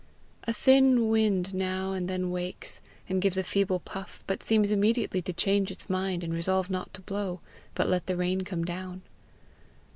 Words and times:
A 0.45 0.51
thin 0.51 1.09
wind 1.09 1.53
now 1.53 1.93
and 1.93 2.07
then 2.07 2.31
wakes, 2.31 2.81
and 3.07 3.21
gives 3.21 3.37
a 3.37 3.43
feeble 3.43 3.79
puff, 3.79 4.23
but 4.25 4.41
seems 4.41 4.71
immediately 4.71 5.21
to 5.21 5.31
change 5.31 5.69
its 5.69 5.91
mind 5.91 6.23
and 6.23 6.33
resolve 6.33 6.71
not 6.71 6.91
to 6.95 7.01
blow, 7.01 7.39
but 7.75 7.87
let 7.87 8.07
the 8.07 8.17
rain 8.17 8.41
come 8.41 8.65
down. 8.65 9.03